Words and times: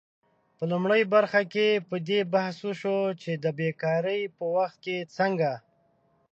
په 0.57 0.63
لومړۍ 0.71 1.01
برخه 1.15 1.41
کې 1.53 1.67
په 1.89 1.95
دې 2.07 2.19
بحث 2.33 2.57
وشو 2.67 2.97
چې 3.21 3.31
د 3.43 3.45
بیکارۍ 3.59 4.21
په 4.37 4.45
وخت 4.55 4.81
څنګه 5.17 5.51